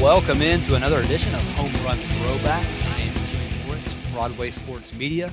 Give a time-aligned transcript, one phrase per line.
[0.00, 2.64] welcome into another edition of Home Run Throwback.
[2.64, 5.32] I am Jimmy Morris, Broadway Sports Media.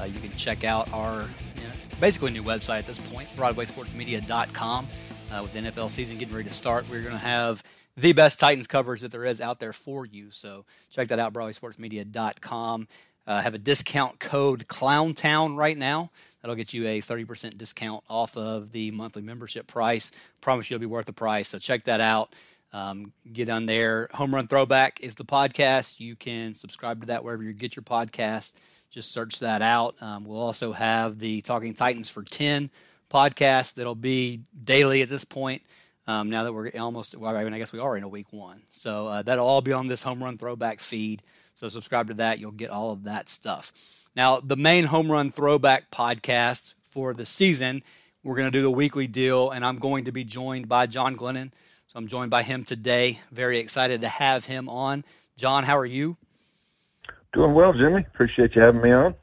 [0.00, 1.70] Uh, you can check out our you know,
[2.00, 4.86] basically new website at this point, BroadwaySportsMedia.com.
[5.30, 7.62] Uh, with the NFL season getting ready to start, we're going to have
[7.96, 10.30] the best Titans coverage that there is out there for you.
[10.30, 12.88] So check that out, BroadwaySportsMedia.com.
[13.26, 16.10] Uh, have a discount code ClownTown right now.
[16.40, 20.12] That'll get you a 30% discount off of the monthly membership price.
[20.40, 21.48] Promise you it'll be worth the price.
[21.48, 22.32] So check that out.
[22.72, 24.08] Um, get on there.
[24.12, 26.00] Home Run Throwback is the podcast.
[26.00, 28.54] You can subscribe to that wherever you get your podcast.
[28.90, 29.94] Just search that out.
[30.00, 32.70] Um, we'll also have the Talking Titans for 10
[33.10, 35.62] podcast that'll be daily at this point.
[36.06, 38.32] Um, now that we're almost, well, I, mean, I guess we are in a week
[38.32, 38.62] one.
[38.70, 41.22] So uh, that'll all be on this Home Run Throwback feed.
[41.54, 42.38] So subscribe to that.
[42.38, 43.72] You'll get all of that stuff.
[44.14, 47.82] Now, the main Home Run Throwback podcast for the season,
[48.22, 51.16] we're going to do the weekly deal, and I'm going to be joined by John
[51.16, 51.52] Glennon.
[51.96, 53.20] So I'm joined by him today.
[53.32, 55.02] Very excited to have him on.
[55.38, 56.18] John, how are you?
[57.32, 58.00] Doing well, Jimmy.
[58.00, 59.14] Appreciate you having me on.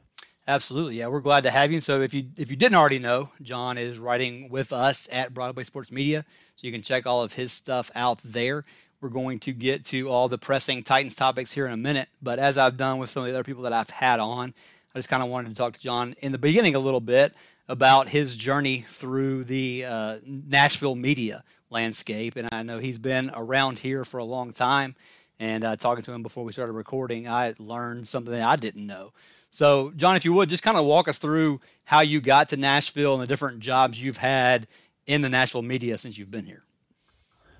[0.48, 1.80] Absolutely, yeah, we're glad to have you.
[1.80, 5.62] So if you if you didn't already know, John is writing with us at Broadway
[5.62, 6.24] Sports Media,
[6.56, 8.64] so you can check all of his stuff out there.
[9.00, 12.40] We're going to get to all the pressing Titans topics here in a minute, but
[12.40, 14.52] as I've done with some of the other people that I've had on,
[14.96, 17.34] I just kind of wanted to talk to John in the beginning a little bit
[17.68, 22.36] about his journey through the uh, Nashville media landscape.
[22.36, 24.94] And I know he's been around here for a long time.
[25.40, 28.86] And uh, talking to him before we started recording, I learned something that I didn't
[28.86, 29.12] know.
[29.50, 32.56] So, John, if you would, just kind of walk us through how you got to
[32.56, 34.66] Nashville and the different jobs you've had
[35.06, 36.64] in the Nashville media since you've been here.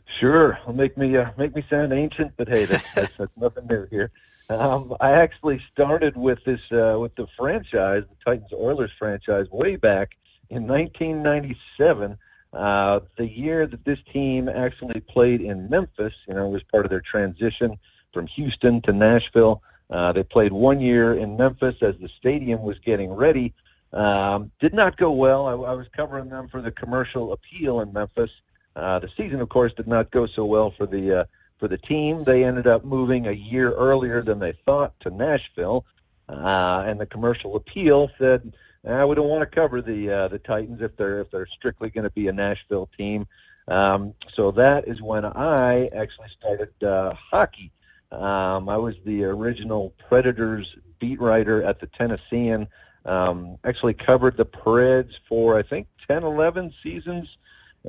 [0.07, 3.87] Sure, will make me uh, make me sound ancient, but hey, that's, that's, nothing new
[3.91, 4.11] here.
[4.51, 9.77] Um, I actually started with this uh, with the franchise, the Titans Oilers franchise, way
[9.77, 10.17] back
[10.51, 12.19] in 1997
[12.55, 16.85] uh, the year that this team actually played in Memphis, you know, it was part
[16.85, 17.77] of their transition
[18.13, 19.61] from Houston to Nashville.
[19.91, 23.53] Uh, they played one year in Memphis as the stadium was getting ready.
[23.93, 25.47] Um, did not go well.
[25.47, 28.31] I, I was covering them for the commercial appeal in Memphis.
[28.77, 31.25] Uh, the season, of course, did not go so well for the uh,
[31.59, 32.25] for the team.
[32.25, 35.85] They ended up moving a year earlier than they thought to Nashville,
[36.29, 38.55] uh, and the commercial appeal said
[38.87, 41.91] uh, we don't want to cover the uh, the Titans if they're if they're strictly
[41.91, 43.27] going to be a Nashville team.
[43.67, 47.73] Um, so that is when I actually started uh, hockey.
[48.13, 52.69] Um, I was the original Predators beat writer at the Tennessean.
[53.07, 57.37] Um, actually covered the Preds for I think 10, 11 seasons,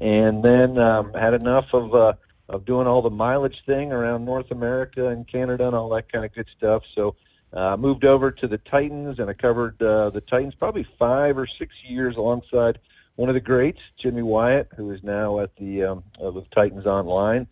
[0.02, 2.14] and then um, had enough of uh,
[2.50, 6.26] of doing all the mileage thing around North America and Canada and all that kind
[6.26, 6.84] of good stuff.
[6.94, 7.16] So
[7.54, 11.48] uh, moved over to the Titans, and I covered uh, the Titans probably five or
[11.48, 12.80] six years alongside
[13.16, 17.48] one of the greats, Jimmy Wyatt, who is now at the um, with Titans Online.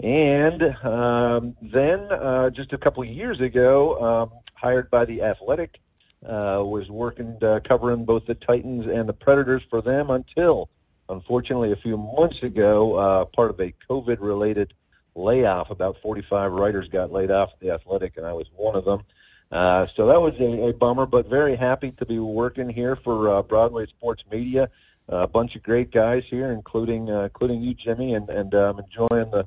[0.00, 5.80] And um, then uh, just a couple of years ago, um, hired by the Athletic,
[6.26, 10.68] uh, was working uh, covering both the Titans and the Predators for them until,
[11.08, 14.74] unfortunately, a few months ago, uh, part of a COVID-related
[15.14, 15.70] layoff.
[15.70, 19.02] About 45 writers got laid off at the Athletic, and I was one of them.
[19.50, 23.30] Uh, so that was a, a, bummer, but very happy to be working here for
[23.30, 24.68] uh, Broadway Sports Media.
[25.08, 29.30] A bunch of great guys here, including uh, including you, Jimmy, and and I'm enjoying
[29.30, 29.46] the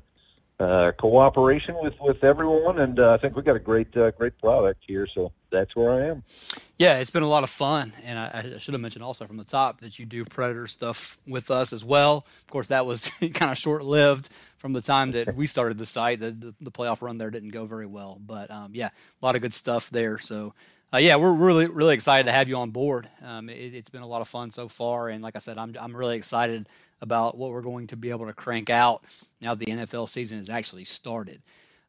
[0.60, 4.38] uh, cooperation with, with everyone, and uh, I think we got a great uh, great
[4.38, 5.08] product here.
[5.08, 6.24] So that's where I am.
[6.78, 9.38] Yeah, it's been a lot of fun, and I, I, should have mentioned also from
[9.38, 12.26] the top that you do Predator stuff with us as well.
[12.42, 15.86] Of course, that was kind of short lived from the time that we started the
[15.86, 16.20] site.
[16.20, 19.36] The, the, the playoff run there didn't go very well, but um, yeah, a lot
[19.36, 20.18] of good stuff there.
[20.18, 20.54] So.
[20.92, 23.08] Uh, yeah, we're really really excited to have you on board.
[23.24, 25.76] Um, it, has been a lot of fun so far, and like I said, I'm
[25.80, 26.68] I'm really excited
[27.02, 29.04] about what we're going to be able to crank out
[29.42, 31.42] now the NFL season has actually started.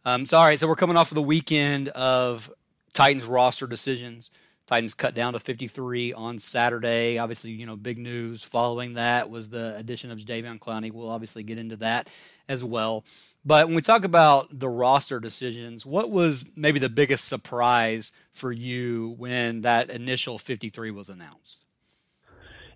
[0.04, 2.50] Um, so, all right, so we're coming off of the weekend of
[2.92, 4.30] Titans roster decisions.
[4.66, 7.18] Titans cut down to 53 on Saturday.
[7.18, 10.92] Obviously, you know, big news following that was the addition of Jadeveon Clowney.
[10.92, 12.08] We'll obviously get into that
[12.48, 13.04] as well.
[13.44, 18.52] But when we talk about the roster decisions, what was maybe the biggest surprise for
[18.52, 21.64] you when that initial 53 was announced?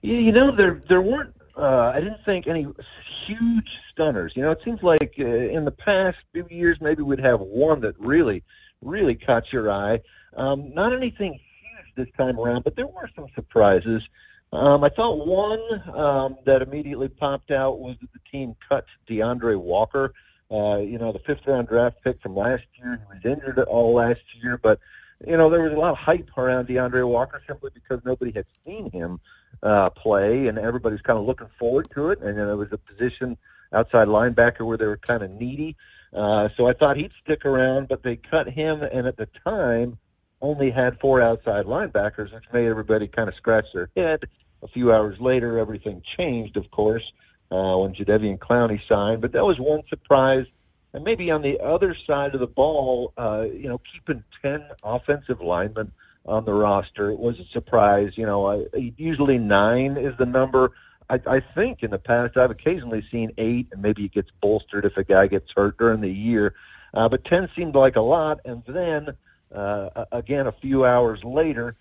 [0.02, 2.66] You know, there there weren't uh, I didn't think any
[3.04, 4.32] huge stunners.
[4.34, 7.80] You know, it seems like uh, in the past few years maybe we'd have one
[7.82, 8.42] that really,
[8.82, 10.00] really caught your eye.
[10.36, 14.08] Um, not anything huge this time around, but there were some surprises.
[14.52, 19.56] Um, I thought one um, that immediately popped out was that the team cut DeAndre
[19.56, 20.12] Walker.
[20.50, 23.00] Uh, you know, the fifth round draft pick from last year.
[23.00, 24.78] He was injured all last year, but
[25.26, 28.46] you know there was a lot of hype around DeAndre Walker simply because nobody had
[28.64, 29.20] seen him
[29.64, 32.20] uh, play, and everybody's kind of looking forward to it.
[32.20, 33.36] And then there was a position
[33.72, 35.76] outside linebacker where they were kind of needy.
[36.12, 39.98] Uh, so I thought he'd stick around, but they cut him, and at the time
[40.40, 44.24] only had four outside linebackers, which made everybody kind of scratch their head.
[44.62, 47.12] A few hours later, everything changed, of course,
[47.50, 49.22] uh, when Jadeveon Clowney signed.
[49.22, 50.46] But that was one surprise.
[50.92, 55.40] And maybe on the other side of the ball, uh, you know, keeping 10 offensive
[55.40, 55.90] linemen
[56.26, 58.16] on the roster It was a surprise.
[58.16, 60.72] You know, I, usually nine is the number.
[61.10, 64.84] I, I think in the past I've occasionally seen eight, and maybe it gets bolstered
[64.84, 66.54] if a guy gets hurt during the year.
[66.94, 68.40] Uh, but 10 seemed like a lot.
[68.44, 69.16] And then,
[69.52, 71.76] uh, again, a few hours later,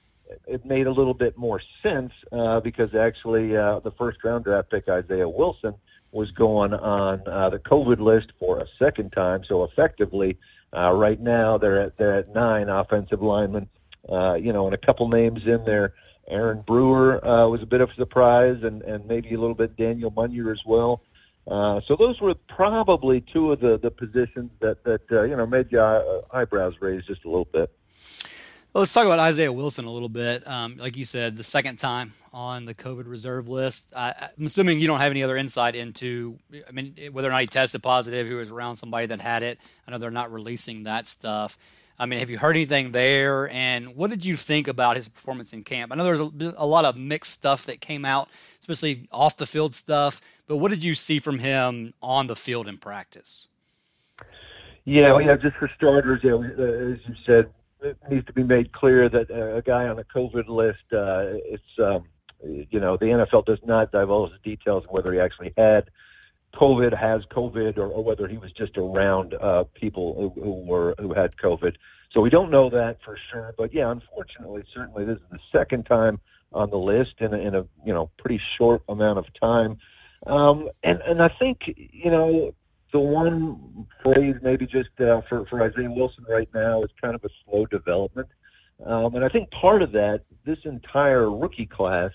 [0.48, 4.72] it made a little bit more sense uh, because actually uh, the first round draft
[4.72, 5.76] pick, Isaiah Wilson,
[6.12, 9.44] was going on uh, the COVID list for a second time.
[9.44, 10.38] So effectively,
[10.72, 13.70] uh, right now they're at they're at nine offensive linemen.
[14.08, 15.94] Uh, you know, and a couple names in there.
[16.28, 19.76] Aaron Brewer uh, was a bit of a surprise, and and maybe a little bit
[19.76, 21.02] Daniel Munyer as well.
[21.48, 25.46] Uh, so those were probably two of the, the positions that that uh, you know
[25.46, 27.70] made your uh, eyebrows raise just a little bit.
[28.74, 30.48] Well, let's talk about Isaiah Wilson a little bit.
[30.48, 33.94] Um, like you said, the second time on the COVID reserve list.
[33.96, 37.42] I, am assuming you don't have any other insight into, I mean, whether or not
[37.42, 39.60] he tested positive, who was around somebody that had it.
[39.88, 41.56] I know they're not releasing that stuff.
[42.00, 43.50] I mean, have you heard anything there?
[43.50, 45.92] And what did you think about his performance in camp?
[45.92, 48.30] I know there's a, a lot of mixed stuff that came out,
[48.60, 50.22] especially off the field stuff.
[50.48, 53.48] But what did you see from him on the field in practice?
[54.86, 55.38] Yeah, well, yeah.
[55.38, 57.50] Just for starters, yeah, as you said,
[57.82, 61.80] it needs to be made clear that a guy on a COVID list, uh, it's
[61.80, 62.06] um,
[62.44, 65.90] you know the NFL does not divulge the details of whether he actually had
[66.54, 70.96] COVID, has COVID, or, or whether he was just around uh, people who, who were
[71.00, 71.76] who had COVID.
[72.12, 73.54] So we don't know that for sure.
[73.58, 76.20] But yeah, unfortunately, certainly this is the second time
[76.54, 79.78] on the list in a, in a you know pretty short amount of time.
[80.28, 82.54] Um, and and I think you know
[82.92, 87.24] the one phrase maybe just uh, for, for Isaiah Wilson right now is kind of
[87.26, 88.30] a slow development.
[88.86, 92.12] Um, and I think part of that, this entire rookie class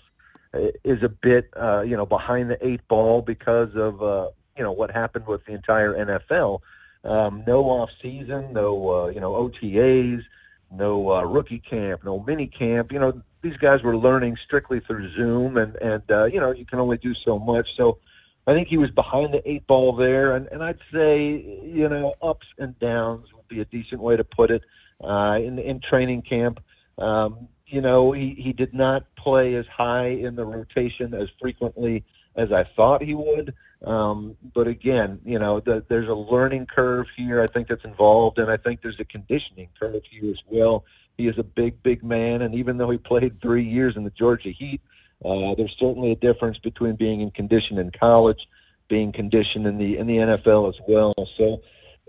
[0.53, 4.71] is a bit, uh, you know, behind the eight ball because of, uh, you know,
[4.71, 6.61] what happened with the entire NFL.
[7.03, 10.23] Um, no off season, no, uh, you know, OTAs,
[10.71, 12.91] no uh, rookie camp, no mini camp.
[12.91, 16.65] You know, these guys were learning strictly through Zoom, and and uh, you know, you
[16.65, 17.75] can only do so much.
[17.75, 17.99] So
[18.47, 22.15] I think he was behind the eight ball there, and, and I'd say you know
[22.21, 24.63] ups and downs would be a decent way to put it.
[25.01, 26.61] Uh, in in training camp,
[26.97, 32.03] um, you know he he did not play as high in the rotation as frequently
[32.35, 33.53] as I thought he would.
[33.85, 37.41] Um, but again, you know, the, there's a learning curve here.
[37.41, 40.83] I think that's involved, and I think there's a conditioning curve here as well.
[41.17, 44.09] He is a big, big man, and even though he played three years in the
[44.09, 44.81] Georgia Heat,
[45.23, 48.47] uh, there's certainly a difference between being in condition in college,
[48.87, 51.13] being conditioned in the in the NFL as well.
[51.35, 51.61] So,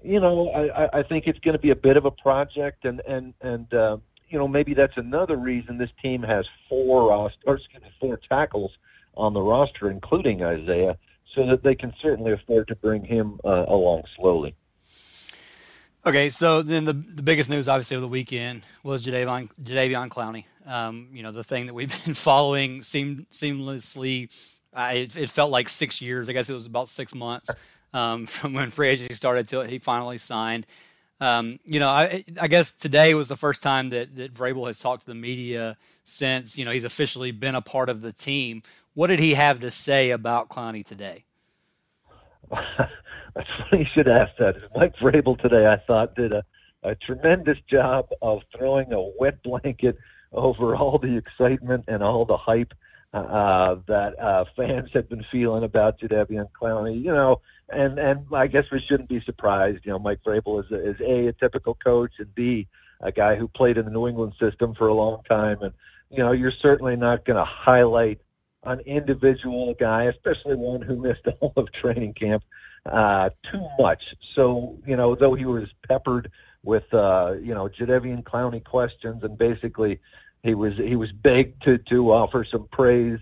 [0.02, 3.00] you know, I, I think it's going to be a bit of a project, and
[3.06, 3.98] and and uh,
[4.30, 8.78] you know maybe that's another reason this team has four or excuse me, four tackles
[9.16, 10.96] on the roster, including Isaiah,
[11.26, 14.54] so that they can certainly afford to bring him uh, along slowly.
[16.06, 20.44] Okay, so then the the biggest news, obviously, of the weekend was Jadeveon, Jadeveon Clowney.
[20.64, 24.30] Um, you know, the thing that we've been following seam, seamlessly.
[24.72, 26.28] Uh, it, it, felt like six years.
[26.28, 27.50] I guess it was about six months
[27.92, 30.64] um, from when free agency started till he finally signed.
[31.20, 34.78] Um, you know, I, I, guess today was the first time that, that Vrabel has
[34.78, 38.62] talked to the media since, you know, he's officially been a part of the team.
[38.94, 41.24] What did he have to say about Clowney today?
[42.50, 44.56] That's funny you should ask that.
[44.74, 46.42] Mike Vrabel today, I thought, did a,
[46.82, 49.98] a tremendous job of throwing a wet blanket
[50.32, 52.72] over all the excitement and all the hype
[53.12, 56.96] uh, that uh, fans had been feeling about Jadeveon Clowney.
[56.96, 57.40] You know,
[57.72, 59.84] and and I guess we shouldn't be surprised.
[59.84, 62.68] You know, Mike Vrabel is is a a typical coach and b
[63.00, 65.62] a guy who played in the New England system for a long time.
[65.62, 65.72] And
[66.10, 68.20] you know, you're certainly not going to highlight
[68.64, 72.44] an individual guy, especially one who missed all of training camp,
[72.86, 74.14] uh, too much.
[74.20, 76.30] So, you know, though he was peppered
[76.62, 80.00] with, uh, you know, Jadeveon Clowney questions and basically
[80.42, 83.18] he was, he was begged to, to offer some praise.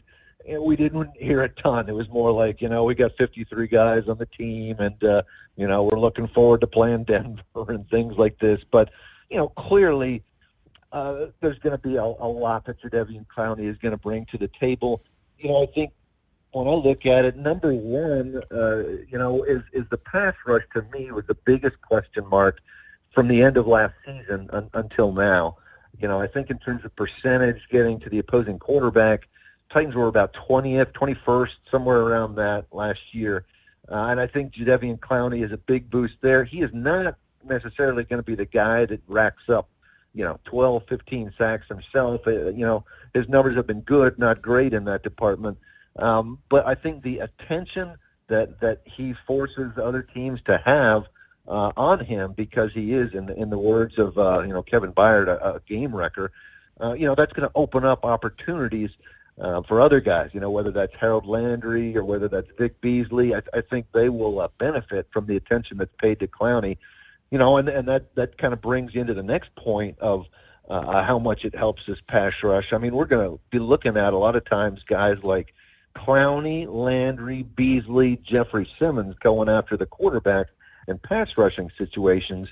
[0.49, 1.89] And we didn't hear a ton.
[1.89, 5.23] It was more like, you know, we got 53 guys on the team and, uh,
[5.57, 8.61] you know, we're looking forward to playing Denver and things like this.
[8.71, 8.91] But,
[9.31, 10.23] you know, clearly
[10.93, 14.25] uh, there's going to be a, a lot that Jadeveon Clowney is going to bring
[14.27, 15.03] to the table.
[15.39, 15.93] You know, I think
[16.53, 18.79] when I look at it, number one, uh,
[19.09, 22.61] you know, is is the pass rush to me was the biggest question mark
[23.13, 25.57] from the end of last season un, until now.
[26.01, 29.29] You know, I think in terms of percentage getting to the opposing quarterback,
[29.71, 33.45] Titans were about 20th, 21st, somewhere around that last year.
[33.91, 36.45] uh, and I think Jadeveon Clowney is a big boost there.
[36.45, 39.69] He is not necessarily going to be the guy that racks up,
[40.15, 42.27] you know, 12, 15 sacks himself.
[42.27, 42.85] Uh, you know,
[43.15, 45.59] his numbers have been good, not great in that department.
[45.97, 47.97] Um, but I think the attention
[48.29, 51.07] that that he forces other teams to have
[51.49, 54.63] uh, on him because he is, in the, in the words of uh, you know
[54.63, 56.31] Kevin Byard, a, a game wrecker.
[56.81, 58.91] Uh, you know that's going to open up opportunities
[59.41, 60.31] uh, for other guys.
[60.33, 63.35] You know whether that's Harold Landry or whether that's Vic Beasley.
[63.35, 66.79] I, I think they will uh, benefit from the attention that's paid to Clowney.
[67.31, 70.27] You know, and and that that kind of brings you into the next point of
[70.69, 72.73] uh, how much it helps this pass rush.
[72.73, 75.55] I mean, we're going to be looking at a lot of times guys like
[75.95, 80.49] Clowney, Landry, Beasley, Jeffrey Simmons going after the quarterback
[80.87, 82.49] in pass rushing situations.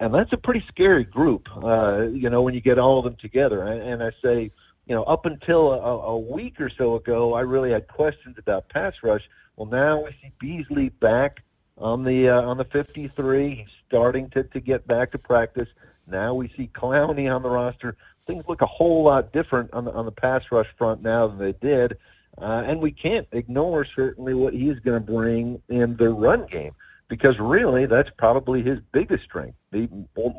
[0.00, 3.16] And that's a pretty scary group, uh, you know, when you get all of them
[3.16, 3.62] together.
[3.62, 4.50] And, and I say,
[4.88, 8.68] you know, up until a, a week or so ago, I really had questions about
[8.70, 9.28] pass rush.
[9.56, 11.42] Well, now we see Beasley back
[11.76, 13.54] on the uh, on the 53.
[13.54, 15.68] He's starting to, to get back to practice.
[16.06, 17.96] Now we see Clowney on the roster.
[18.26, 21.38] Things look a whole lot different on the on the pass rush front now than
[21.38, 21.98] they did.
[22.38, 26.72] Uh, and we can't ignore certainly what he's going to bring in the run game
[27.08, 29.58] because really that's probably his biggest strength,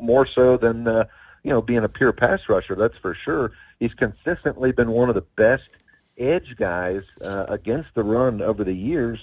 [0.00, 1.04] more so than uh,
[1.44, 2.74] you know being a pure pass rusher.
[2.74, 3.52] That's for sure.
[3.80, 5.68] He's consistently been one of the best
[6.16, 9.18] edge guys uh, against the run over the years.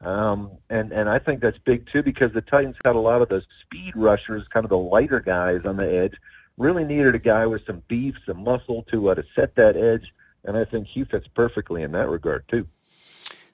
[0.00, 3.28] Um, and and I think that's big too because the Titans had a lot of
[3.28, 6.14] those speed rushers, kind of the lighter guys on the edge.
[6.58, 10.12] Really needed a guy with some beef, some muscle to uh, to set that edge
[10.44, 12.66] and I think he fits perfectly in that regard too.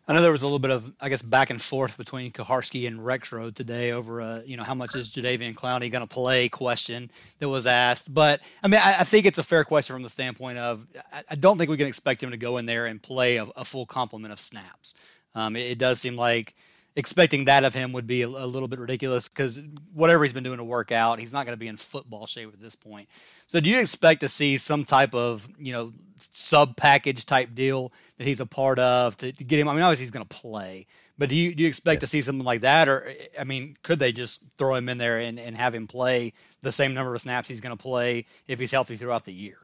[0.08, 2.86] I know there was a little bit of, I guess, back and forth between Kuharsky
[2.86, 6.48] and Rexrode today over, uh, you know, how much is Jadeveon Clowney going to play
[6.48, 7.10] question
[7.40, 8.12] that was asked.
[8.14, 11.24] But, I mean, I, I, think it's a fair question from the standpoint of I,
[11.32, 13.66] I, don't think we can expect him to go in there and play a, a
[13.66, 14.94] full complement of snaps.
[15.34, 16.54] Um, it, it, does seem like
[16.97, 20.45] expecting that of him would be a, a little bit ridiculous because whatever he's been
[20.45, 23.09] doing to work out, he's not going to be in football shape at this point.
[23.47, 27.92] So, do you expect to see some type of, you know, sub package type deal
[28.18, 29.68] that he's a part of to, to get him?
[29.68, 32.00] I mean, obviously he's going to play, but do you do you expect yeah.
[32.00, 35.18] to see something like that, or I mean, could they just throw him in there
[35.18, 38.59] and, and have him play the same number of snaps he's going to play if
[38.59, 39.59] he's healthy throughout the year?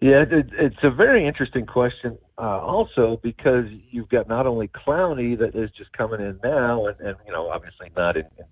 [0.00, 2.18] Yeah, it, it's a very interesting question.
[2.36, 7.00] Uh, also, because you've got not only Clowney that is just coming in now, and,
[7.00, 8.44] and you know, obviously not in, in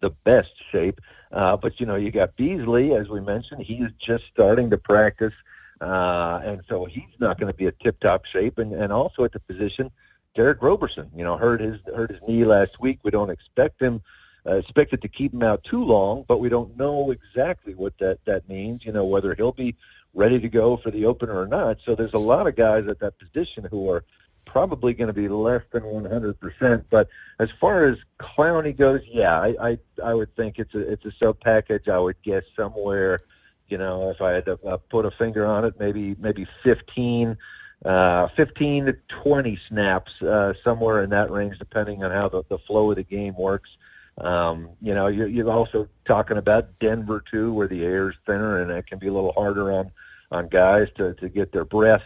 [0.00, 1.00] the best shape,
[1.32, 4.78] uh, but you know, you got Beasley, as we mentioned, he is just starting to
[4.78, 5.34] practice.
[5.80, 8.58] Uh, and so he's not going to be a tip-top shape.
[8.58, 9.90] And, and also at the position,
[10.34, 13.00] Derick Roberson, you know, hurt his hurt his knee last week.
[13.02, 14.02] We don't expect him
[14.46, 18.24] uh, expected to keep him out too long, but we don't know exactly what that
[18.26, 18.84] that means.
[18.84, 19.74] You know, whether he'll be
[20.14, 21.78] ready to go for the opener or not.
[21.84, 24.04] So there's a lot of guys at that position who are
[24.44, 26.84] probably going to be less than 100%.
[26.90, 31.04] But as far as Clowney goes, yeah, I I, I would think it's a it's
[31.04, 31.88] a sub package.
[31.88, 33.20] I would guess somewhere
[33.70, 37.38] you know, if I had to uh, put a finger on it, maybe maybe 15,
[37.84, 42.58] uh, 15 to 20 snaps, uh, somewhere in that range, depending on how the, the
[42.58, 43.70] flow of the game works.
[44.20, 48.60] Um, you know, you're, you're also talking about Denver too, where the air is thinner
[48.60, 49.90] and it can be a little harder on
[50.30, 52.02] on guys to to get their breath.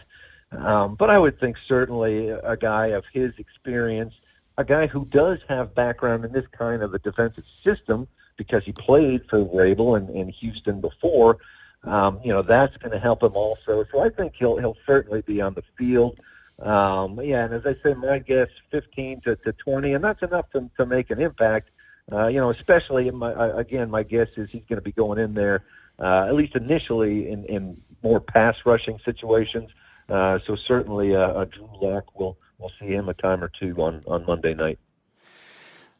[0.51, 4.13] Um, but I would think certainly a guy of his experience,
[4.57, 8.07] a guy who does have background in this kind of a defensive system
[8.37, 11.37] because he played for Vrabel and in Houston before,
[11.83, 13.85] um, you know, that's going to help him also.
[13.91, 16.19] So I think he'll he'll certainly be on the field.
[16.59, 20.49] Um, yeah, and as I say, my guess 15 to, to 20, and that's enough
[20.51, 21.69] to, to make an impact.
[22.11, 25.33] Uh, you know, especially my again, my guess is he's going to be going in
[25.33, 25.63] there
[25.99, 29.71] uh, at least initially in, in more pass rushing situations.
[30.09, 33.75] Uh, so certainly, uh, uh, Drew Lock will will see him a time or two
[33.81, 34.79] on on Monday night.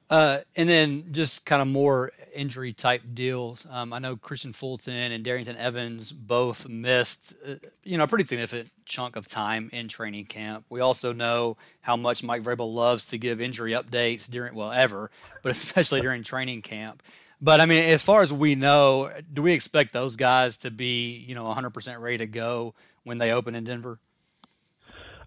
[0.08, 3.66] Uh, and then just kind of more injury type deals.
[3.70, 8.26] Um, I know Kristian Fulton and Darrynton Evans both missed, uh, you know, a pretty
[8.26, 10.66] significant chunk of time in training camp.
[10.70, 15.10] We also know how much Mike Vrabel loves to give injury updates during, well, ever,
[15.42, 17.02] but especially during training camp.
[17.42, 21.18] But I mean, as far as we know, do we expect those guys to be,
[21.28, 24.00] you know, 100% ready to go when they open in Denver?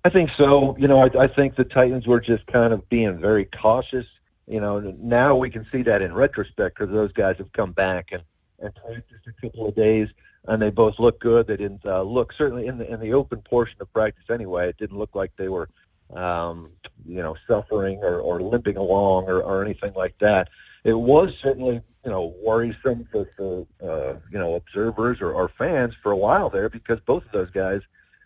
[0.05, 0.77] I think so.
[0.79, 4.07] You know, I, I think the Titans were just kind of being very cautious
[4.49, 8.13] you know, now we can see that in retrospect because those guys have come back
[8.13, 8.23] and
[8.61, 10.09] and practiced a couple of days,
[10.49, 11.47] and they both look good.
[11.47, 14.69] They didn't uh, look certainly in the in the open portion of practice anyway.
[14.69, 15.69] It didn't look like they were,
[16.15, 16.73] um,
[17.07, 20.49] you know, suffering or, or limping along or, or anything like that.
[20.83, 25.95] It was certainly you know worrisome for, for uh, you know observers or, or fans
[26.03, 27.83] for a while there because both of those guys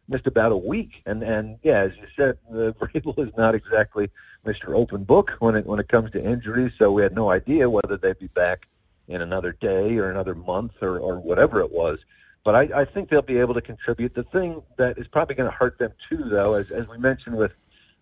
[0.09, 1.03] missed about a week.
[1.07, 4.11] And and yeah, as you said, the Vrabel is not exactly
[4.47, 4.75] Mr.
[4.75, 6.73] Open Book when it when it comes to injuries.
[6.79, 8.69] So we had no idea whether they'd be back
[9.09, 11.99] in another day or another month or, or whatever it was.
[12.45, 14.15] But I, I think they'll be able to contribute.
[14.15, 17.37] The thing that is probably going to hurt them too, though, as as we mentioned
[17.37, 17.53] with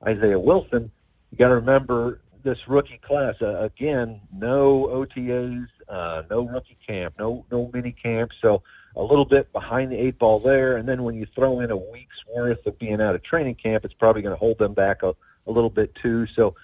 [0.06, 0.90] Isaiah Wilson,
[1.30, 3.34] you got to remember this rookie class.
[3.42, 8.32] Uh, again, no OTAs, uh, no rookie camp, no no mini camp.
[8.40, 8.62] So
[8.96, 10.76] a little bit behind the eight ball there.
[10.76, 13.84] And then when you throw in a week's worth of being out of training camp,
[13.84, 15.14] it's probably going to hold them back a,
[15.46, 16.26] a little bit too.
[16.26, 16.54] So,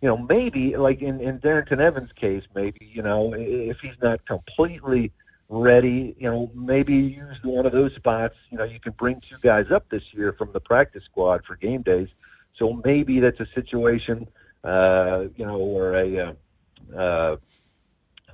[0.00, 4.24] you know, maybe like in, in Darrynton Evans' case, maybe, you know, if he's not
[4.26, 5.12] completely
[5.48, 8.34] ready, you know, maybe use one of those spots.
[8.50, 11.56] You know, you can bring two guys up this year from the practice squad for
[11.56, 12.08] game days.
[12.54, 14.28] So maybe that's a situation,
[14.64, 16.32] uh, you know, where a, uh,
[16.96, 17.36] uh,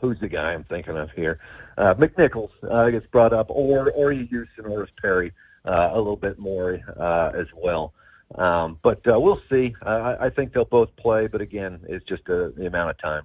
[0.03, 1.39] who's the guy I'm thinking of here?
[1.79, 5.33] Uh, McNichols uh, gets brought up, or or you use Senorise Perry
[5.65, 7.95] uh, a little bit more uh, as well.
[8.35, 9.75] Um, but uh, we'll see.
[9.81, 12.99] Uh, I, I think they'll both play, but again, it's just uh, the amount of
[12.99, 13.25] time.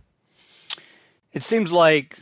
[1.34, 2.20] It seems like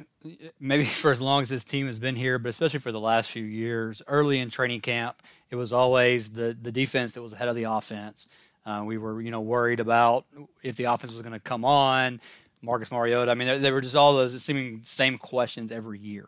[0.59, 3.29] maybe for as long as this team has been here, but especially for the last
[3.29, 7.49] few years, early in training camp, it was always the the defense that was ahead
[7.49, 8.29] of the offense.
[8.65, 10.25] Uh, we were, you know, worried about
[10.63, 12.19] if the offense was going to come on.
[12.61, 13.31] Marcus Mariota.
[13.31, 16.27] I mean, they, were just all those seeming same questions every year.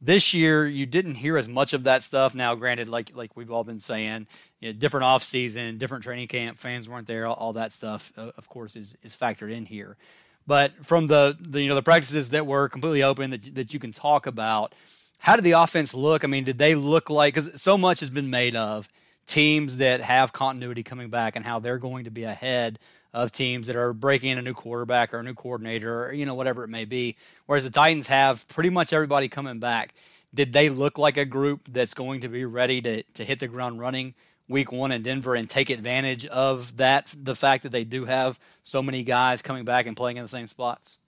[0.00, 2.34] This year, you didn't hear as much of that stuff.
[2.34, 4.26] Now, granted, like like we've all been saying,
[4.60, 7.26] you know, different off season, different training camp, fans weren't there.
[7.26, 9.96] All, all that stuff, uh, of course, is is factored in here.
[10.44, 13.78] But from the, the you know the practices that were completely open that that you
[13.78, 14.74] can talk about,
[15.18, 16.24] how did the offense look?
[16.24, 18.88] I mean, did they look like because so much has been made of
[19.26, 22.78] teams that have continuity coming back and how they're going to be ahead
[23.14, 26.26] of teams that are breaking in a new quarterback or a new coordinator or you
[26.26, 27.16] know whatever it may be.
[27.46, 29.94] Whereas the Titans have pretty much everybody coming back.
[30.34, 33.48] Did they look like a group that's going to be ready to to hit the
[33.48, 34.14] ground running
[34.48, 38.38] week one in Denver and take advantage of that the fact that they do have
[38.62, 40.98] so many guys coming back and playing in the same spots?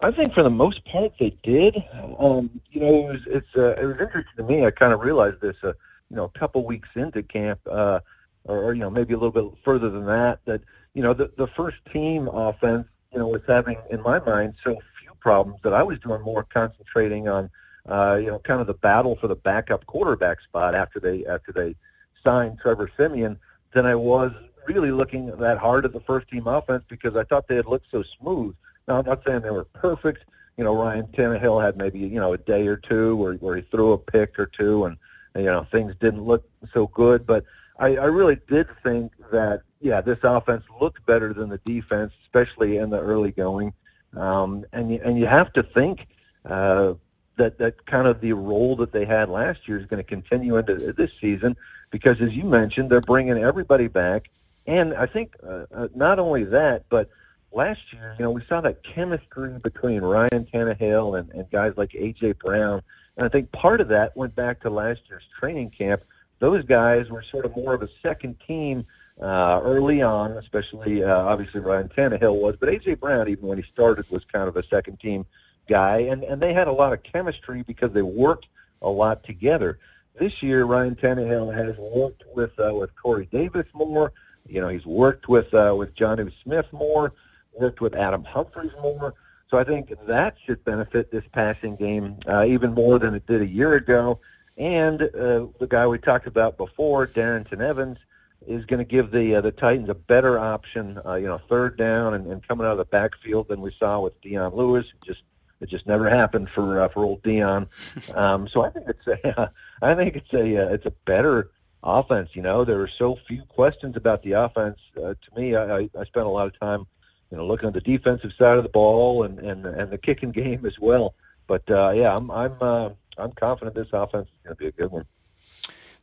[0.00, 1.82] I think for the most part they did.
[2.18, 4.64] Um, you know, it was it's uh, it was interesting to me.
[4.64, 5.72] I kind of realized this, uh,
[6.10, 8.00] you know, a couple weeks into camp, uh,
[8.44, 10.40] or, or you know maybe a little bit further than that.
[10.44, 10.62] That
[10.96, 14.78] you know, the, the first team offense, you know, was having, in my mind, so
[15.02, 17.50] few problems that I was doing more concentrating on,
[17.84, 21.52] uh, you know, kind of the battle for the backup quarterback spot after they after
[21.52, 21.76] they
[22.24, 23.38] signed Trevor Siemian
[23.74, 24.32] than I was
[24.66, 27.90] really looking that hard at the first team offense because I thought they had looked
[27.90, 28.56] so smooth.
[28.88, 30.24] Now, I'm not saying they were perfect.
[30.56, 33.62] You know, Ryan Tannehill had maybe, you know, a day or two where, where he
[33.70, 34.96] threw a pick or two and,
[35.36, 37.26] you know, things didn't look so good.
[37.26, 37.44] But
[37.78, 42.78] I, I really did think that yeah, this offense looked better than the defense, especially
[42.78, 43.72] in the early going.
[44.16, 46.06] Um, and and you have to think
[46.44, 46.94] uh,
[47.36, 50.56] that that kind of the role that they had last year is going to continue
[50.56, 51.56] into this season
[51.90, 54.30] because, as you mentioned, they're bringing everybody back.
[54.66, 57.08] And I think uh, uh, not only that, but
[57.52, 61.94] last year, you know, we saw that chemistry between Ryan Tannehill and, and guys like
[61.94, 62.32] A.J.
[62.32, 62.82] Brown.
[63.16, 66.02] And I think part of that went back to last year's training camp.
[66.38, 68.86] Those guys were sort of more of a second team
[69.20, 73.64] uh, early on, especially uh, obviously Ryan Tannehill was, but AJ Brown, even when he
[73.64, 75.24] started, was kind of a second team
[75.68, 78.46] guy, and and they had a lot of chemistry because they worked
[78.82, 79.78] a lot together.
[80.18, 84.12] This year, Ryan Tannehill has worked with uh, with Corey Davis more.
[84.46, 87.12] You know, he's worked with uh, with Jonnu Smith more,
[87.52, 89.14] worked with Adam Humphries more.
[89.50, 93.42] So I think that should benefit this passing game uh, even more than it did
[93.42, 94.20] a year ago.
[94.56, 97.98] And uh, the guy we talked about before, Darrynton Evans,
[98.46, 101.76] is going to give the uh, the Titans a better option, uh, you know, third
[101.76, 104.86] down and, and coming out of the backfield than we saw with Dion Lewis.
[104.86, 105.22] It just
[105.60, 107.68] it just never happened for uh, for old Dion.
[108.14, 109.48] Um, so I think it's a, uh,
[109.82, 111.50] I think it's a uh, it's a better
[111.82, 112.30] offense.
[112.34, 114.78] You know, there are so few questions about the offense.
[114.96, 116.86] Uh, to me, I, I spent a lot of time,
[117.30, 120.30] you know, looking at the defensive side of the ball and and and the kicking
[120.42, 121.14] game as well.
[121.46, 124.72] But uh, yeah, I'm I'm uh, I'm confident this offense is going to be a
[124.72, 125.06] good one.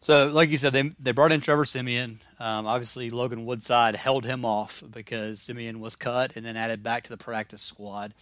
[0.03, 2.19] So, like you said, they they brought in Trevor Siemian.
[2.37, 7.03] Um, obviously, Logan Woodside held him off because Siemian was cut and then added back
[7.03, 8.13] to the practice squad.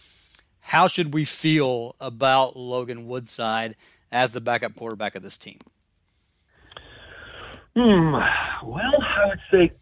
[0.60, 3.74] How should we feel about Logan Woodside
[4.12, 5.58] as the backup quarterback of this team?
[7.74, 8.12] Hmm.
[8.12, 9.72] Well, I would say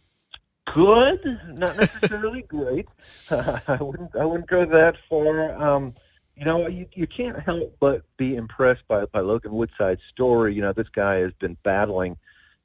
[0.73, 2.89] good, not necessarily great.
[3.31, 4.17] I wouldn't.
[4.17, 5.63] I wouldn't go that far.
[5.63, 5.95] Um,
[6.41, 10.55] you know, you, you can't help but be impressed by, by Logan Woodside's story.
[10.55, 12.17] You know, this guy has been battling,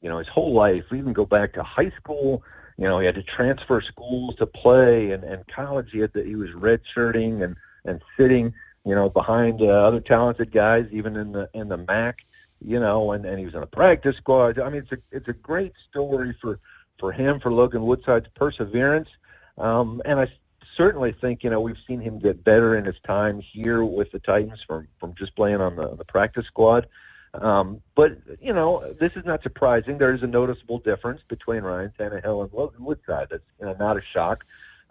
[0.01, 0.85] you know, his whole life.
[0.89, 2.41] We even go back to high school.
[2.77, 6.23] You know, he had to transfer schools to play, and, and college he had to,
[6.23, 8.53] he was redshirting and, and sitting,
[8.85, 12.23] you know, behind uh, other talented guys, even in the in the MAC.
[12.61, 14.59] you know, and, and he was on a practice squad.
[14.59, 16.59] I mean, it's a it's a great story for
[16.99, 19.09] for him, for Logan Woodside's perseverance,
[19.57, 20.27] um, and I
[20.75, 24.19] certainly think you know we've seen him get better in his time here with the
[24.19, 26.88] Titans from from just playing on the, the practice squad.
[27.33, 29.97] Um, but you know, this is not surprising.
[29.97, 33.27] There is a noticeable difference between Ryan Tannehill and Logan Woodside.
[33.29, 34.45] That's you know, not a shock.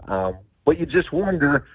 [0.07, 1.67] Um, but you just wonder.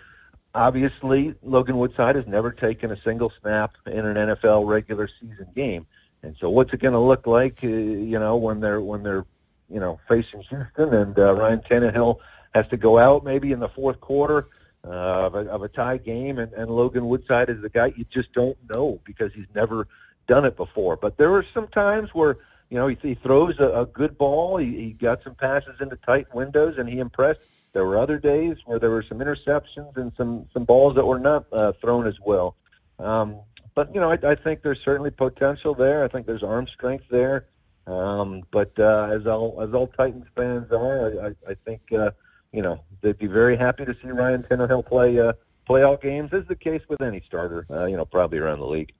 [0.55, 5.85] Obviously, Logan Woodside has never taken a single snap in an NFL regular season game,
[6.23, 7.63] and so what's it going to look like?
[7.63, 9.25] Uh, you know, when they're when they're
[9.69, 12.17] you know facing Houston and uh, Ryan Tannehill
[12.53, 14.47] has to go out maybe in the fourth quarter
[14.83, 18.05] uh, of, a, of a tie game, and, and Logan Woodside is the guy you
[18.09, 19.87] just don't know because he's never
[20.27, 20.95] done it before.
[20.95, 22.37] But there were some times where
[22.69, 25.95] you know he, he throws a, a good ball, he, he got some passes into
[25.97, 27.41] tight windows, and he impressed.
[27.73, 31.19] There were other days where there were some interceptions and some some balls that were
[31.19, 32.55] not uh, thrown as well.
[32.97, 33.41] Um,
[33.75, 36.03] but you know, I, I think there's certainly potential there.
[36.03, 37.45] I think there's arm strength there.
[37.85, 42.11] Um, but uh, as all as all Titans fans are, I, I, I think uh,
[42.51, 45.33] you know they'd be very happy to see Ryan Tannehill play uh,
[45.67, 46.33] playoff games.
[46.33, 48.93] As the case with any starter, uh, you know, probably around the league.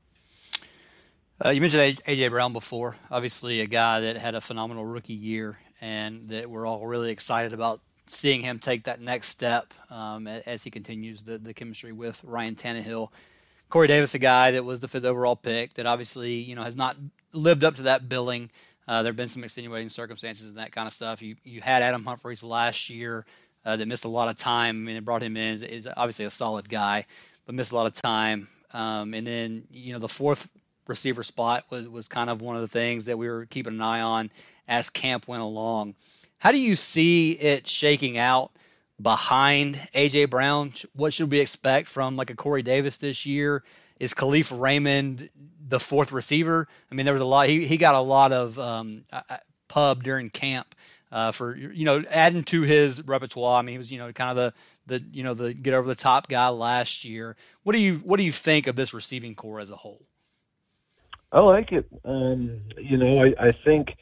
[1.44, 2.98] Uh, you mentioned AJ Brown before.
[3.10, 7.54] Obviously, a guy that had a phenomenal rookie year, and that we're all really excited
[7.54, 12.24] about seeing him take that next step um, as he continues the, the chemistry with
[12.24, 13.10] Ryan Tannehill.
[13.70, 16.76] Corey Davis, a guy that was the fifth overall pick, that obviously you know has
[16.76, 16.98] not
[17.32, 18.50] lived up to that billing.
[18.90, 21.22] Uh, there have been some extenuating circumstances and that kind of stuff.
[21.22, 23.24] You you had Adam Humphries last year
[23.64, 24.78] uh, that missed a lot of time.
[24.78, 27.06] I mean, they brought him in is obviously a solid guy,
[27.46, 28.48] but missed a lot of time.
[28.74, 30.50] Um, and then you know the fourth
[30.88, 33.82] receiver spot was was kind of one of the things that we were keeping an
[33.82, 34.32] eye on
[34.68, 35.94] as camp went along.
[36.40, 38.52] How do you see it shaking out
[39.00, 40.74] behind AJ Brown?
[40.96, 43.64] What should we expect from like a Corey Davis this year?
[44.00, 45.30] Is Kalif Raymond
[45.68, 46.68] the fourth receiver?
[46.92, 47.48] I mean, there was a lot.
[47.48, 49.06] He he got a lot of um,
[49.68, 50.76] pub during camp
[51.12, 53.60] uh, for you know adding to his repertoire.
[53.60, 54.54] I mean, he was you know kind of
[54.88, 57.36] the the you know the get over the top guy last year.
[57.64, 60.06] What do you what do you think of this receiving corps as a whole?
[61.32, 61.88] I like it.
[62.06, 63.98] Um, you know, I, I think,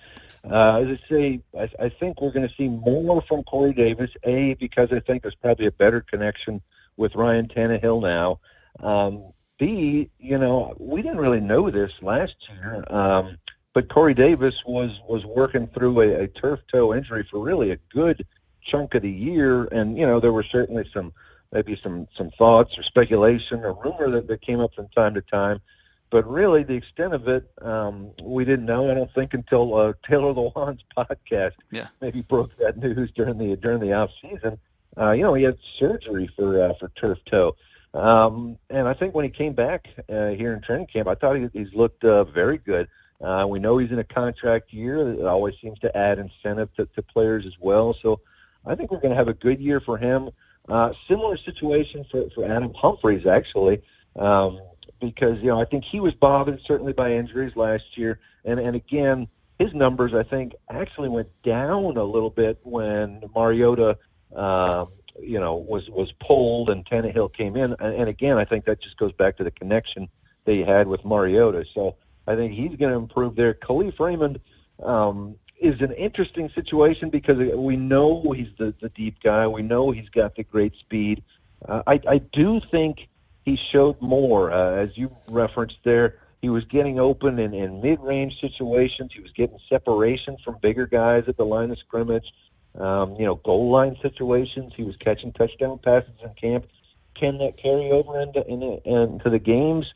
[0.49, 4.11] uh, as I say, I, I think we're going to see more from Corey Davis.
[4.23, 6.61] A because I think there's probably a better connection
[6.95, 8.39] with Ryan Tannehill now.
[8.79, 13.37] Um, B, you know, we didn't really know this last year, um,
[13.73, 17.77] but Corey Davis was was working through a, a turf toe injury for really a
[17.89, 18.25] good
[18.61, 21.13] chunk of the year, and you know there were certainly some
[21.51, 25.21] maybe some some thoughts or speculation or rumor that, that came up from time to
[25.21, 25.61] time.
[26.09, 28.89] But really, the extent of it, um, we didn't know.
[28.89, 31.87] I don't think until uh, Taylor Lewan's podcast yeah.
[31.99, 34.57] maybe broke that news during the during the off season.
[34.97, 37.55] Uh, you know, he had surgery for uh, for turf toe.
[37.93, 41.35] Um, and I think when he came back uh, here in training camp, I thought
[41.35, 42.87] he, he's looked uh, very good.
[43.19, 44.97] Uh, we know he's in a contract year.
[45.09, 47.95] It always seems to add incentive to, to players as well.
[48.01, 48.19] So
[48.65, 50.29] I think we're going to have a good year for him.
[50.69, 53.81] Uh, similar situation for, for Adam Humphries, actually,
[54.17, 54.59] um,
[54.99, 58.19] because, you know, I think he was bothered certainly by injuries last year.
[58.45, 63.97] And, and again, his numbers, I think, actually went down a little bit when Mariota
[64.35, 67.75] um, you know, was was pulled and Tannehill came in.
[67.79, 70.09] And, and again, I think that just goes back to the connection
[70.45, 71.65] they had with Mariota.
[71.73, 71.95] So
[72.27, 73.53] I think he's going to improve there.
[73.53, 74.39] Kalif Raymond
[74.81, 79.47] um, is an interesting situation because we know he's the, the deep guy.
[79.47, 81.23] We know he's got the great speed.
[81.67, 83.09] Uh, I, I do think
[83.43, 86.19] he showed more, uh, as you referenced there.
[86.41, 89.11] He was getting open in, in mid-range situations.
[89.13, 92.31] He was getting separation from bigger guys at the line of scrimmage
[92.77, 94.73] um, you know, goal line situations.
[94.75, 96.67] He was catching touchdown passes in camp.
[97.13, 99.93] Can that carry over into, into, the games?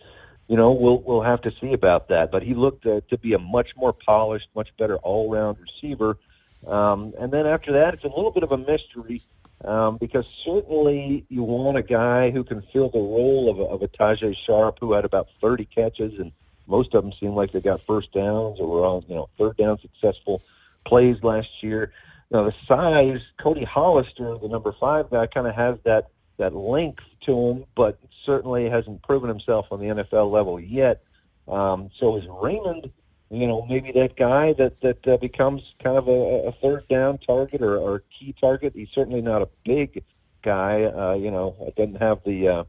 [0.48, 2.32] You know, we'll we'll have to see about that.
[2.32, 6.18] But he looked uh, to be a much more polished, much better all-round receiver.
[6.66, 9.22] Um, and then after that, it's a little bit of a mystery
[9.64, 13.82] um, because certainly you want a guy who can fill the role of a, of
[13.82, 16.32] a Tajae Sharpe who had about 30 catches, and
[16.68, 19.58] most of them seemed like they got first downs or were on you know third
[19.58, 20.42] down successful
[20.86, 21.92] plays last year.
[22.32, 27.04] Now the size, Cody Hollister, the number five guy, kind of has that that length
[27.22, 31.04] to him, but certainly hasn't proven himself on the NFL level yet.
[31.48, 32.90] Um, so is Raymond,
[33.30, 37.18] you know, maybe that guy that that uh, becomes kind of a, a third down
[37.18, 38.74] target or, or key target.
[38.76, 40.04] He's certainly not a big
[40.42, 40.86] guy.
[40.86, 42.64] Uh, you know, doesn't have the uh,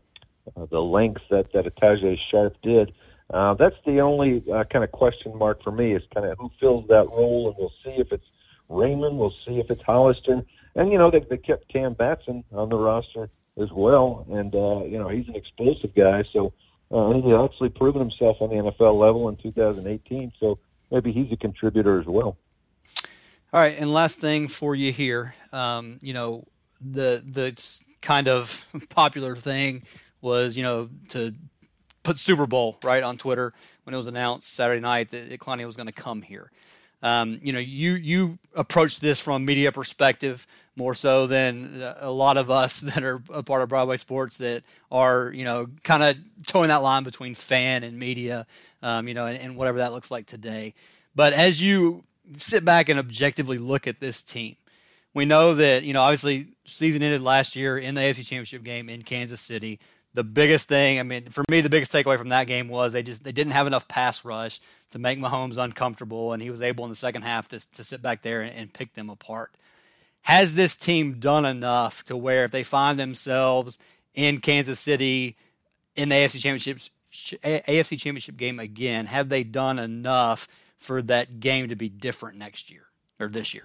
[0.56, 2.92] uh, the length that that Tajae Sharpe did.
[3.30, 6.50] Uh, that's the only uh, kind of question mark for me is kind of who
[6.60, 8.26] fills that role, and we'll see if it's
[8.68, 9.18] Raymond.
[9.18, 10.44] We'll see if it's Hollister.
[10.74, 14.26] And, you know, they, they kept Cam Batson on the roster as well.
[14.30, 16.22] And, uh, you know, he's an explosive guy.
[16.32, 16.52] So
[16.92, 20.32] uh, and he actually proven himself on the NFL level in 2018.
[20.38, 20.58] So
[20.90, 22.36] maybe he's a contributor as well.
[23.52, 26.44] All right, and last thing for you here, um, you know,
[26.80, 29.82] the the kind of popular thing
[30.20, 31.34] was you know to
[32.02, 33.52] put Super Bowl right on Twitter
[33.84, 36.50] when it was announced Saturday night that Clowney was going to come here.
[37.02, 42.10] Um, you know, you you approach this from a media perspective more so than a
[42.10, 46.02] lot of us that are a part of Broadway sports that are you know kind
[46.02, 48.46] of toeing that line between fan and media,
[48.82, 50.74] um, you know, and, and whatever that looks like today.
[51.14, 54.56] But as you sit back and objectively look at this team,
[55.12, 58.88] we know that you know obviously season ended last year in the AFC Championship game
[58.88, 59.80] in Kansas City
[60.14, 63.02] the biggest thing, I mean, for me, the biggest takeaway from that game was they
[63.02, 66.84] just they didn't have enough pass rush to make Mahomes uncomfortable, and he was able
[66.84, 69.52] in the second half to, to sit back there and, and pick them apart.
[70.22, 73.78] Has this team done enough to where if they find themselves
[74.14, 75.36] in Kansas City
[75.96, 80.48] in the AFC Championships AFC Championship game again, have they done enough
[80.78, 82.84] for that game to be different next year
[83.20, 83.64] or this year?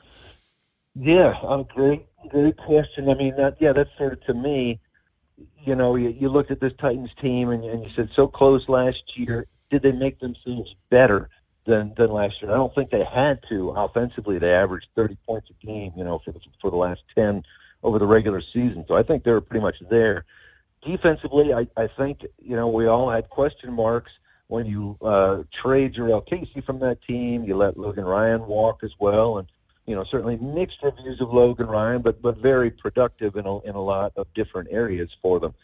[0.95, 3.09] Yeah, a great, great question.
[3.09, 4.79] I mean, that, yeah, that's sort of to me
[5.63, 8.69] you know, you, you looked at this Titans team and, and you said so close
[8.69, 9.47] last year.
[9.69, 11.29] Did they make themselves better
[11.65, 12.51] than than last year?
[12.51, 13.71] I don't think they had to.
[13.71, 17.43] Offensively, they averaged 30 points a game, you know, for the, for the last 10
[17.83, 18.85] over the regular season.
[18.87, 20.25] So I think they were pretty much there.
[20.83, 24.11] Defensively, I, I think you know we all had question marks
[24.47, 27.43] when you uh, trade Jurrell Casey from that team.
[27.43, 29.47] You let Logan Ryan walk as well, and
[29.87, 33.73] you know, certainly mixed reviews of Logan Ryan, but but very productive in a, in
[33.73, 35.55] a lot of different areas for them.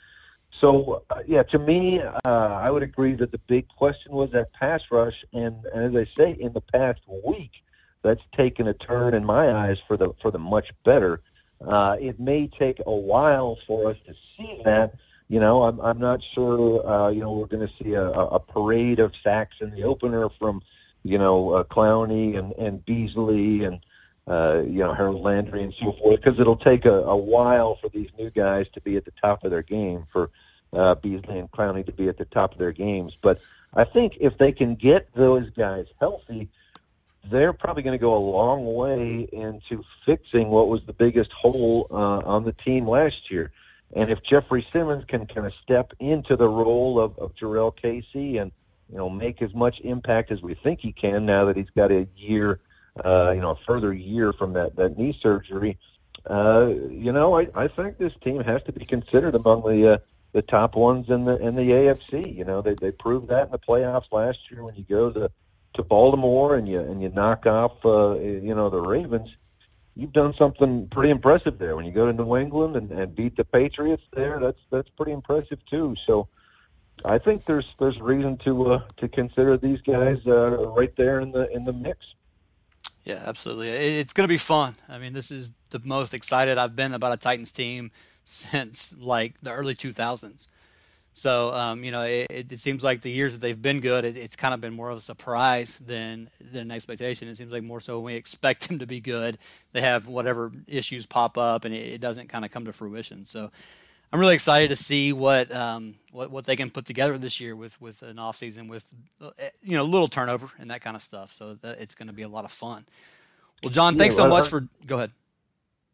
[0.49, 4.53] So uh, yeah, to me, uh, I would agree that the big question was that
[4.53, 7.63] pass rush, and, and as I say, in the past week,
[8.01, 11.21] that's taken a turn in my eyes for the for the much better.
[11.65, 14.95] Uh, it may take a while for us to see that.
[15.27, 16.87] You know, I'm I'm not sure.
[16.87, 20.29] Uh, you know, we're going to see a, a parade of sacks in the opener
[20.29, 20.61] from,
[21.03, 23.79] you know, uh, Clowney and and Beasley and
[24.27, 27.89] uh, you know, Harold Landry and so forth, because it'll take a, a while for
[27.89, 30.29] these new guys to be at the top of their game, for
[30.71, 33.17] uh, Beasley and Clowney to be at the top of their games.
[33.21, 33.41] But
[33.73, 36.49] I think if they can get those guys healthy,
[37.25, 41.87] they're probably going to go a long way into fixing what was the biggest hole
[41.91, 43.51] uh, on the team last year.
[43.95, 48.37] And if Jeffrey Simmons can kind of step into the role of, of Jurrell Casey
[48.37, 48.51] and
[48.89, 51.91] you know make as much impact as we think he can now that he's got
[51.91, 52.61] a year–
[53.03, 55.77] uh, you know, a further year from that, that knee surgery,
[56.29, 59.97] uh, you know, I, I think this team has to be considered among the uh,
[60.31, 62.35] the top ones in the in the AFC.
[62.35, 65.29] You know, they they proved that in the playoffs last year when you go to
[65.73, 69.35] to Baltimore and you and you knock off uh, you know the Ravens.
[69.95, 71.75] You've done something pretty impressive there.
[71.75, 75.11] When you go to New England and, and beat the Patriots there, that's that's pretty
[75.11, 75.95] impressive too.
[76.05, 76.29] So,
[77.03, 81.31] I think there's there's reason to uh, to consider these guys uh, right there in
[81.31, 82.15] the in the mix.
[83.03, 83.69] Yeah, absolutely.
[83.69, 84.75] It's going to be fun.
[84.87, 87.91] I mean, this is the most excited I've been about a Titans team
[88.23, 90.47] since like the early 2000s.
[91.15, 94.17] So, um, you know, it, it, seems like the years that they've been good, it,
[94.17, 97.27] it's kind of been more of a surprise than than an expectation.
[97.27, 99.37] It seems like more so when we expect them to be good,
[99.73, 103.27] they have whatever issues pop up, and it, it doesn't kind of come to fruition.
[103.27, 103.51] So,
[104.13, 107.55] I'm really excited to see what um, what what they can put together this year
[107.55, 108.85] with with an off season with
[109.19, 109.31] uh,
[109.63, 111.31] you know a little turnover and that kind of stuff.
[111.31, 112.85] So that it's going to be a lot of fun.
[113.63, 114.67] Well, John, thanks so much for.
[114.85, 115.11] Go ahead.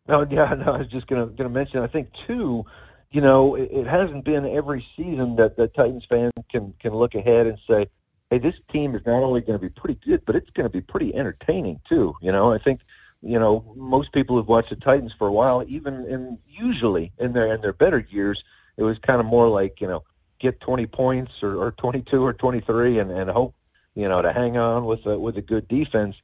[0.09, 1.79] No, yeah, no, I was just going to going to mention.
[1.79, 2.65] I think too,
[3.11, 7.15] you know, it, it hasn't been every season that the Titans fans can can look
[7.15, 7.87] ahead and say,
[8.29, 10.69] hey, this team is not only going to be pretty good, but it's going to
[10.69, 12.17] be pretty entertaining too.
[12.21, 12.81] You know, I think
[13.21, 17.33] you know, most people who've watched the Titans for a while, even in usually in
[17.33, 18.43] their in their better years,
[18.77, 20.03] it was kind of more like you know
[20.39, 23.53] get 20 points or, or 22 or 23 and, and hope
[23.93, 26.15] you know to hang on with a, with a good defense.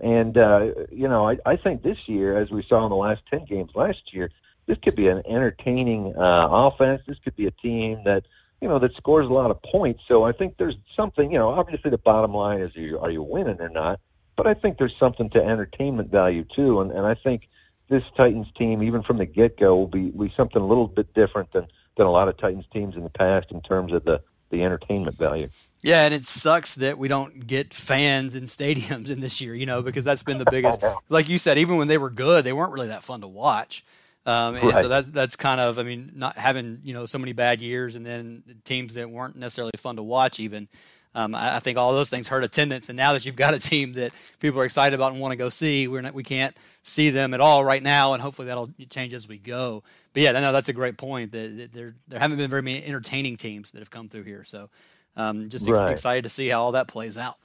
[0.00, 3.22] And uh, you know, I, I think this year, as we saw in the last
[3.30, 4.30] 10 games last year,
[4.66, 7.02] this could be an entertaining uh, offense.
[7.06, 8.24] This could be a team that
[8.60, 10.02] you know that scores a lot of points.
[10.08, 11.30] So I think there's something.
[11.32, 14.00] You know, obviously the bottom line is you, are you winning or not?
[14.42, 17.48] But I think there's something to entertainment value too, and, and I think
[17.88, 21.52] this Titans team, even from the get-go, will be, be something a little bit different
[21.52, 24.64] than, than a lot of Titans teams in the past in terms of the, the
[24.64, 25.48] entertainment value.
[25.82, 29.66] Yeah, and it sucks that we don't get fans in stadiums in this year, you
[29.66, 30.82] know, because that's been the biggest.
[31.10, 33.84] like you said, even when they were good, they weren't really that fun to watch.
[34.24, 34.78] Um, and right.
[34.78, 37.94] so that's that's kind of, I mean, not having you know so many bad years,
[37.94, 40.68] and then teams that weren't necessarily fun to watch, even
[41.14, 42.88] um, I, I, think all those things hurt attendance.
[42.88, 45.36] And now that you've got a team that people are excited about and want to
[45.36, 48.70] go see, we're not, we can't see them at all right now, and hopefully that'll
[48.88, 49.82] change as we go.
[50.12, 51.32] But yeah, no, that's a great point.
[51.32, 54.68] That there there haven't been very many entertaining teams that have come through here, so
[55.16, 55.92] um, just ex- right.
[55.92, 57.36] excited to see how all that plays out.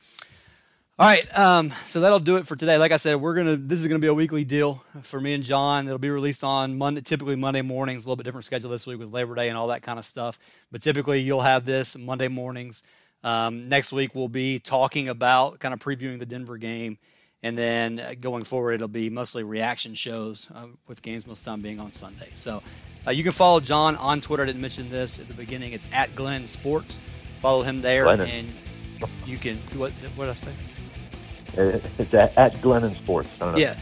[0.97, 2.77] All right, um, so that'll do it for today.
[2.77, 5.43] Like I said, we're gonna this is gonna be a weekly deal for me and
[5.43, 5.87] John.
[5.87, 8.05] It'll be released on Monday, typically Monday mornings.
[8.05, 10.05] A little bit different schedule this week with Labor Day and all that kind of
[10.05, 10.39] stuff.
[10.71, 12.81] But typically, you'll have this Monday mornings.
[13.25, 16.99] Um, next week, we'll be talking about kind of previewing the Denver game,
[17.41, 21.45] and then uh, going forward, it'll be mostly reaction shows uh, with games most of
[21.45, 22.29] time being on Sunday.
[22.35, 22.61] So
[23.07, 24.43] uh, you can follow John on Twitter.
[24.43, 25.73] I didn't mention this at the beginning.
[25.73, 26.99] It's at Glenn Sports.
[27.39, 28.29] Follow him there, Glennon.
[28.29, 28.53] and
[29.25, 30.51] you can what what did I say?
[31.57, 33.29] Uh, it's at, at Glennon Sports.
[33.55, 33.75] yeah.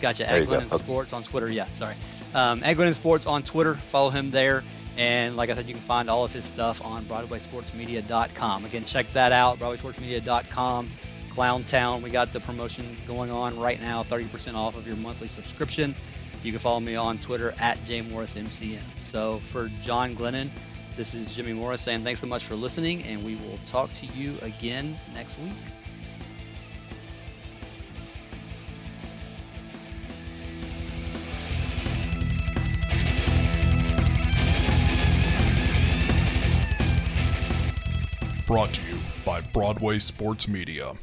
[0.00, 0.24] Gotcha.
[0.24, 1.48] There at Glennon Sports on Twitter.
[1.48, 1.94] Yeah, sorry.
[2.34, 3.74] Um, at Glennon Sports on Twitter.
[3.76, 4.62] Follow him there.
[4.98, 8.64] And like I said, you can find all of his stuff on BroadwaySportsMedia.com.
[8.64, 10.90] Again, check that out, BroadwaySportsMedia.com.
[11.30, 15.94] Clowntown, we got the promotion going on right now, 30% off of your monthly subscription.
[16.42, 18.82] You can follow me on Twitter at JMorrisMCM.
[19.00, 20.50] So for John Glennon,
[20.96, 24.06] this is Jimmy Morris saying thanks so much for listening, and we will talk to
[24.06, 25.52] you again next week.
[38.48, 40.94] Brought to you by Broadway Sports Media.